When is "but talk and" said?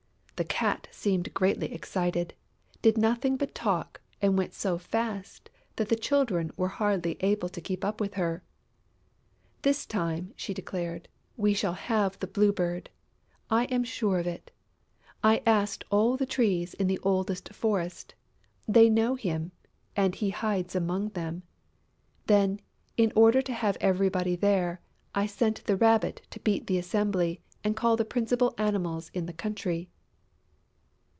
3.37-4.35